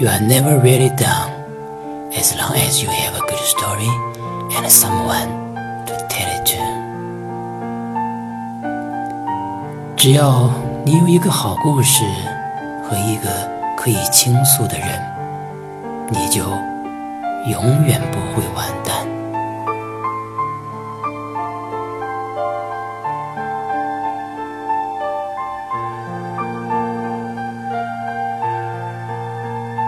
[0.00, 1.28] You are never really down
[2.16, 3.90] as long as you have a good story
[4.56, 5.28] and someone
[5.84, 6.62] to tell it to.
[9.98, 10.50] 只要
[10.86, 12.02] 你有一个好故事
[12.88, 13.28] 和一个
[13.76, 14.88] 可以倾诉的人，
[16.08, 16.44] 你就
[17.50, 18.69] 永远不会完。